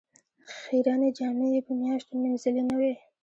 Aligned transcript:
خیرنې 0.57 1.09
جامې 1.17 1.47
یې 1.53 1.61
په 1.67 1.73
میاشتو 1.81 2.13
مینځلې 2.21 2.63
نه 2.69 2.75
وې. 2.79 2.93